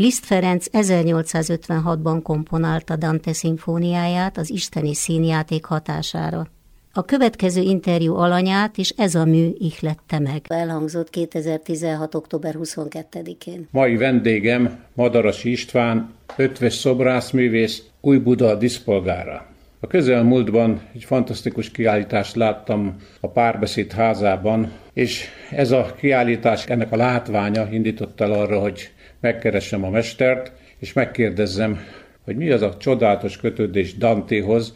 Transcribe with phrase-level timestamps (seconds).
[0.00, 6.46] Liszt Ferenc 1856-ban komponálta Dante szimfóniáját az isteni színjáték hatására.
[6.92, 10.40] A következő interjú alanyát is ez a mű ihlette meg.
[10.48, 12.14] Elhangzott 2016.
[12.14, 13.68] október 22-én.
[13.70, 19.46] Mai vendégem Madaras István, ötves szobrászművész, Új Buda diszpolgára.
[19.80, 26.96] A közelmúltban egy fantasztikus kiállítást láttam a Párbeszéd házában, és ez a kiállítás, ennek a
[26.96, 28.90] látványa indított el arra, hogy
[29.20, 31.78] megkeressem a mestert, és megkérdezzem,
[32.24, 34.74] hogy mi az a csodálatos kötődés Dantéhoz,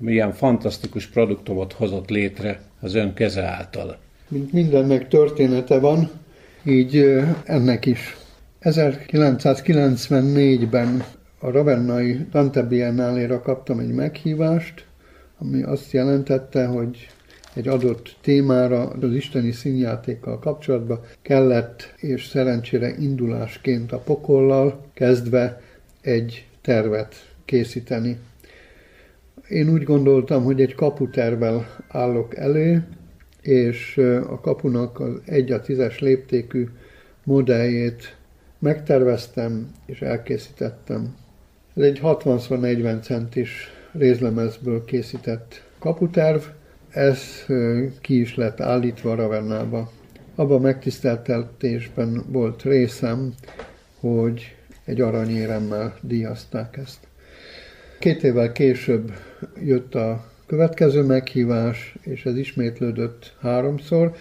[0.00, 3.96] ami ilyen fantasztikus produktumot hozott létre az ön keze által.
[4.28, 6.10] Mint mindennek története van,
[6.64, 8.16] így ennek is.
[8.62, 11.04] 1994-ben
[11.38, 14.84] a Ravennai Dante Biennáléra kaptam egy meghívást,
[15.38, 17.08] ami azt jelentette, hogy
[17.54, 25.60] egy adott témára, az isteni színjátékkal kapcsolatban kellett, és szerencsére indulásként a pokollal kezdve
[26.00, 28.18] egy tervet készíteni.
[29.48, 32.86] Én úgy gondoltam, hogy egy kaputervel állok elő,
[33.42, 33.96] és
[34.28, 36.68] a kapunak az egy a tízes léptékű
[37.24, 38.16] modelljét
[38.58, 41.16] megterveztem és elkészítettem.
[41.76, 46.40] Ez egy 60x40 centis rézlemezből készített kaputerv,
[46.98, 47.44] ez
[48.00, 49.90] ki is lett állítva Ravennába.
[50.34, 53.34] Abban megtiszteltetésben volt részem,
[54.00, 56.98] hogy egy aranyéremmel díjazták ezt.
[57.98, 59.12] Két évvel később
[59.64, 64.14] jött a következő meghívás, és ez ismétlődött háromszor,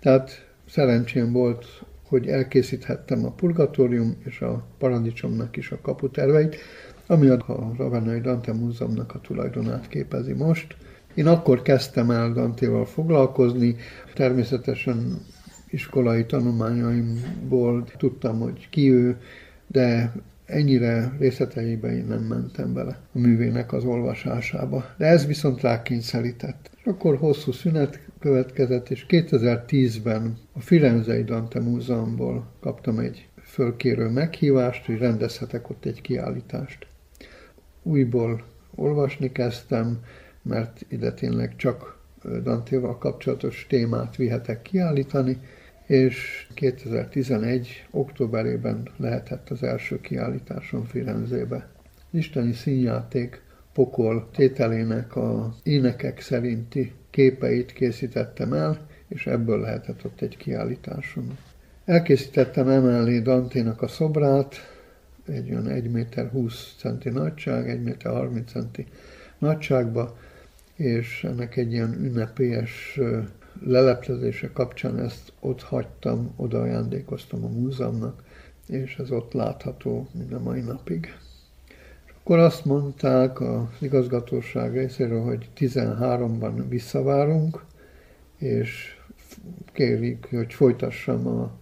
[0.00, 1.66] tehát szerencsém volt,
[2.02, 6.56] hogy elkészíthettem a Purgatórium és a Paradicsomnak is a kaputerveit,
[7.06, 10.76] ami a Ravenai Dante Múzeumnak a tulajdonát képezi most.
[11.14, 13.76] Én akkor kezdtem el Dantéval foglalkozni,
[14.14, 15.20] természetesen
[15.70, 19.16] iskolai tanulmányaimból tudtam, hogy ki ő,
[19.66, 20.12] de
[20.46, 24.84] ennyire részleteibe én nem mentem bele a művének az olvasásába.
[24.96, 26.70] De ez viszont rákényszerített.
[26.78, 34.86] És akkor hosszú szünet következett, és 2010-ben a Firenzei Dante Múzeumból kaptam egy fölkérő meghívást,
[34.86, 36.86] hogy rendezhetek ott egy kiállítást.
[37.82, 38.44] Újból
[38.74, 39.98] olvasni kezdtem,
[40.44, 41.98] mert ide tényleg csak
[42.42, 45.38] Dantéval kapcsolatos témát vihetek kiállítani,
[45.86, 47.86] és 2011.
[47.90, 51.68] októberében lehetett az első kiállításon Firenzébe.
[52.10, 60.36] Isteni színjáték pokol tételének a énekek szerinti képeit készítettem el, és ebből lehetett ott egy
[60.36, 61.38] kiállításon.
[61.84, 64.54] Elkészítettem emellé Danténak a szobrát,
[65.26, 68.86] egy olyan 1 méter 20 centi nagyság, 1 méter 30 centi
[69.38, 70.16] nagyságba,
[70.76, 73.00] és ennek egy ilyen ünnepélyes
[73.62, 78.22] leleplezése kapcsán ezt ott hagytam, oda ajándékoztam a múzeumnak,
[78.68, 81.16] és ez ott látható mind a mai napig.
[82.06, 87.64] És akkor azt mondták az igazgatóság részéről, hogy 13-ban visszavárunk,
[88.38, 88.98] és
[89.72, 91.52] kérik, hogy folytassam a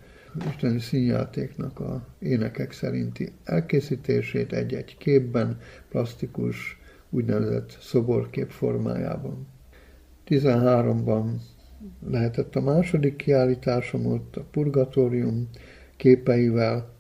[0.49, 6.81] isteni színjátéknak a énekek szerinti elkészítését egy-egy képben, plastikus,
[7.13, 9.47] úgynevezett szoborkép formájában.
[10.29, 11.25] 13-ban
[12.11, 15.49] lehetett a második kiállításom ott, a Purgatórium
[15.97, 16.95] képeivel.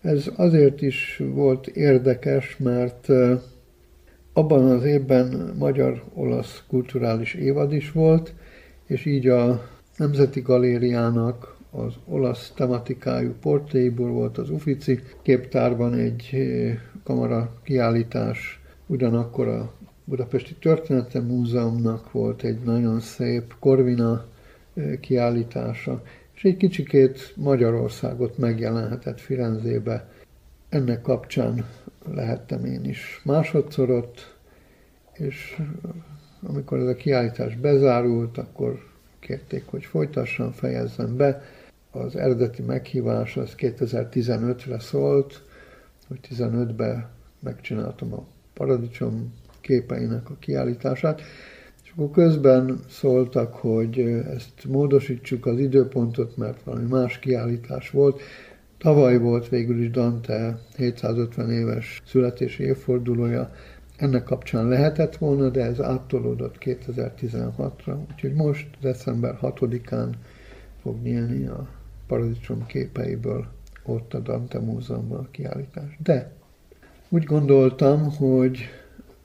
[0.00, 3.08] Ez azért is volt érdekes, mert
[4.32, 8.34] abban az évben magyar-olasz kulturális évad is volt,
[8.86, 16.30] és így a Nemzeti Galériának az olasz tematikájú portréiból volt az Ufici képtárban egy
[17.04, 19.72] kamara kiállítás, ugyanakkor a
[20.04, 24.24] Budapesti Története Múzeumnak volt egy nagyon szép Korvina
[25.00, 26.02] kiállítása,
[26.34, 30.08] és egy kicsikét Magyarországot megjelenhetett Firenzébe.
[30.68, 31.64] Ennek kapcsán
[32.06, 34.36] lehettem én is másodszor ott,
[35.12, 35.62] és
[36.42, 38.78] amikor ez a kiállítás bezárult, akkor
[39.18, 41.42] kérték, hogy folytassam, fejezzem be.
[41.90, 45.42] Az eredeti meghívás az 2015-re szólt,
[46.08, 47.08] hogy 15-ben
[47.40, 51.22] megcsináltam a paradicsom képeinek a kiállítását,
[51.84, 53.98] és akkor közben szóltak, hogy
[54.34, 58.20] ezt módosítsuk az időpontot, mert valami más kiállítás volt.
[58.78, 63.50] Tavaly volt végül is Dante 750 éves születési évfordulója,
[63.96, 70.08] ennek kapcsán lehetett volna, de ez áttolódott 2016-ra, úgyhogy most december 6-án
[70.82, 71.68] fog nyílni a
[72.06, 73.46] paradicsom képeiből
[73.82, 75.98] ott a Dante Múzeumban a kiállítás.
[76.02, 76.32] De
[77.14, 78.58] úgy gondoltam, hogy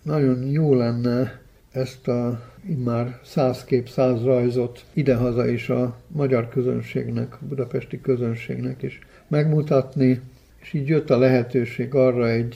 [0.02, 1.42] nagyon jó lenne
[1.72, 8.82] ezt a immár száz kép, száz rajzot idehaza is a magyar közönségnek, a budapesti közönségnek
[8.82, 10.22] is megmutatni.
[10.62, 12.56] És így jött a lehetőség arra egy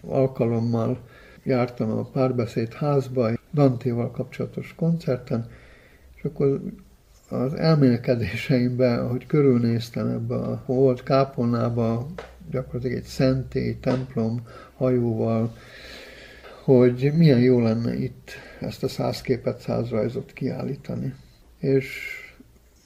[0.00, 0.98] alkalommal
[1.42, 5.46] jártam a párbeszéd házba, Dantéval kapcsolatos koncerten,
[6.16, 6.60] és akkor
[7.28, 12.06] az elmélkedéseimben, ahogy körülnéztem ebbe a volt kápolnába,
[12.50, 14.46] gyakorlatilag egy szentély, templom
[14.76, 15.56] hajóval,
[16.64, 18.30] hogy milyen jó lenne itt
[18.60, 21.14] ezt a száz képet, száz rajzot kiállítani.
[21.58, 21.86] És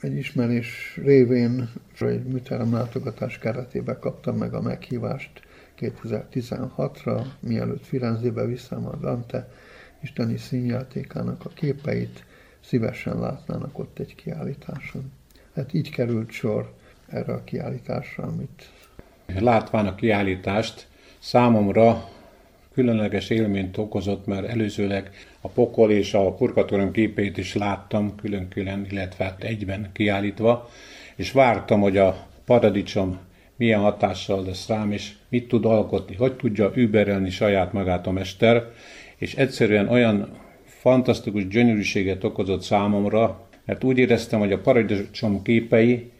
[0.01, 5.31] egy ismerés révén egy műterem látogatás keretében kaptam meg a meghívást
[5.79, 9.49] 2016-ra, mielőtt Firenzébe viszem a Dante
[10.03, 12.25] isteni színjátékának a képeit,
[12.65, 15.12] szívesen látnának ott egy kiállításon.
[15.55, 16.73] Hát így került sor
[17.09, 18.71] erre a kiállításra, amit...
[19.39, 22.09] Látván a kiállítást, számomra
[22.73, 25.11] különleges élményt okozott, mert előzőleg
[25.41, 30.71] a pokol és a purgatórium képét is láttam külön-külön, illetve hát egyben kiállítva,
[31.17, 33.19] és vártam, hogy a paradicsom
[33.56, 38.73] milyen hatással lesz rám, és mit tud alkotni, hogy tudja überelni saját magát a mester,
[39.17, 40.29] és egyszerűen olyan
[40.81, 46.11] fantasztikus gyönyörűséget okozott számomra, mert úgy éreztem, hogy a paradicsom képei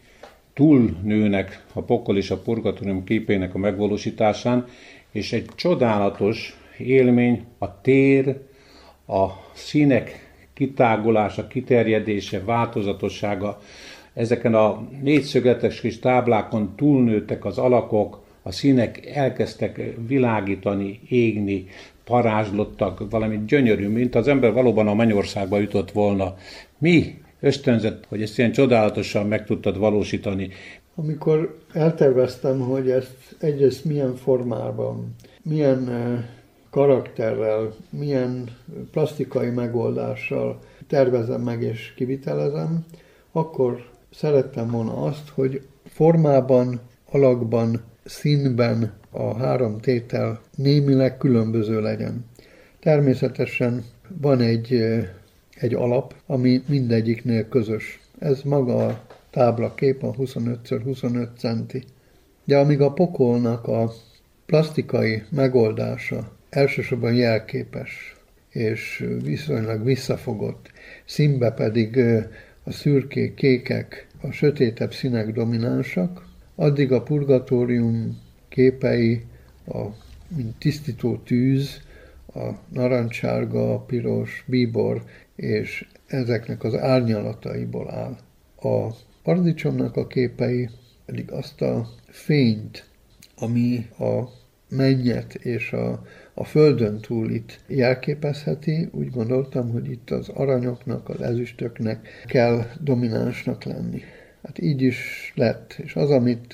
[0.53, 4.65] túlnőnek a pokol és a purgatórium képének a megvalósításán,
[5.11, 8.39] és egy csodálatos élmény a tér,
[9.07, 13.61] a színek kitágulása, kiterjedése, változatossága.
[14.13, 21.67] Ezeken a négyszögletes kis táblákon túlnőttek az alakok, a színek elkezdtek világítani, égni,
[22.11, 26.35] parázslottak, valami gyönyörű, mint az ember valóban a mennyországba jutott volna.
[26.77, 30.49] Mi ösztönzött, hogy ezt ilyen csodálatosan meg tudtad valósítani?
[30.95, 36.25] Amikor elterveztem, hogy ezt egyrészt milyen formában, milyen eh,
[36.69, 38.49] karakterrel, milyen
[38.91, 42.85] plastikai megoldással tervezem meg és kivitelezem,
[43.31, 46.79] akkor szerettem volna azt, hogy formában,
[47.11, 52.25] alakban, színben a három tétel némileg különböző legyen.
[52.79, 53.83] Természetesen
[54.21, 54.73] van egy,
[55.59, 57.99] egy alap, ami mindegyiknél közös.
[58.19, 61.83] Ez maga a táblakép, a 25x25 centi.
[62.43, 63.91] De amíg a pokolnak a
[64.45, 68.15] plastikai megoldása elsősorban jelképes,
[68.49, 70.71] és viszonylag visszafogott,
[71.05, 71.99] színbe pedig
[72.63, 76.29] a szürkék, kékek, a sötétebb színek dominánsak,
[76.61, 78.19] addig a purgatórium
[78.49, 79.25] képei,
[79.67, 79.81] a,
[80.35, 81.81] mint tisztító tűz,
[82.33, 85.03] a narancsárga, piros, bíbor
[85.35, 88.17] és ezeknek az árnyalataiból áll.
[88.55, 88.93] A
[89.23, 90.69] paradicsomnak a képei
[91.05, 92.85] pedig azt a fényt,
[93.37, 94.29] ami a
[94.69, 101.21] mennyet és a, a földön túl itt jelképezheti, úgy gondoltam, hogy itt az aranyoknak, az
[101.21, 104.01] ezüstöknek kell dominánsnak lenni.
[104.51, 105.75] Hát így is lett.
[105.83, 106.53] És az, amit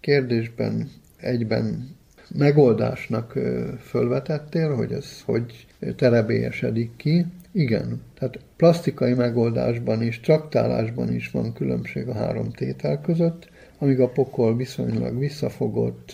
[0.00, 1.88] kérdésben egyben
[2.28, 3.38] megoldásnak
[3.80, 5.66] fölvetettél, hogy ez hogy
[5.96, 13.48] terebélyesedik ki, igen, tehát plastikai megoldásban és traktálásban is van különbség a három tétel között,
[13.78, 16.10] amíg a pokol viszonylag visszafogott,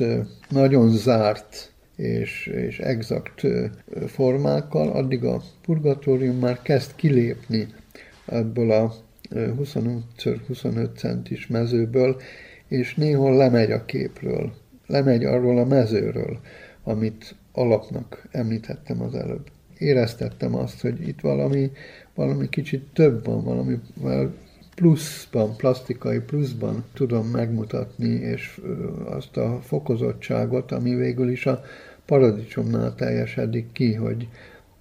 [0.49, 3.43] nagyon zárt és, és exakt
[4.07, 7.67] formákkal, addig a purgatórium már kezd kilépni
[8.27, 12.21] ebből a 25x25 centis mezőből,
[12.69, 14.53] és néhol lemegy a képről,
[14.87, 16.41] lemegy arról a mezőről,
[16.83, 19.47] amit alapnak említettem az előbb.
[19.79, 21.71] Éreztettem azt, hogy itt valami,
[22.15, 23.79] valami kicsit több van, valami
[24.75, 28.61] pluszban, plastikai pluszban tudom megmutatni, és
[29.05, 31.63] azt a fokozottságot, ami végül is a
[32.07, 34.29] paradicsomnál teljesedik ki, hogy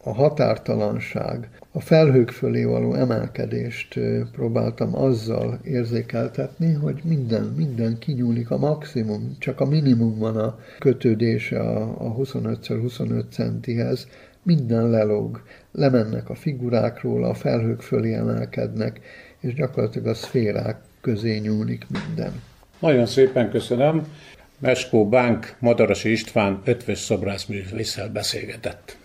[0.07, 3.99] a határtalanság, a felhők fölé való emelkedést
[4.31, 11.59] próbáltam azzal érzékeltetni, hogy minden, minden kinyúlik a maximum, csak a minimum van a kötődése
[11.59, 14.07] a 25x25 centihez,
[14.43, 18.99] minden lelóg, lemennek a figurákról, a felhők fölé emelkednek,
[19.39, 22.41] és gyakorlatilag a szférák közé nyúlik minden.
[22.79, 24.07] Nagyon szépen köszönöm.
[24.59, 28.97] Meskó Bánk Madarasi István ötvös szobrászművészel beszélgetett.